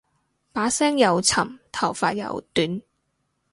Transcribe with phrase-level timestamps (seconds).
[0.51, 2.81] 把聲又沉頭髮又短